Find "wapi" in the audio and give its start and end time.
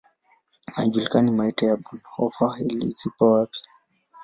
3.33-3.59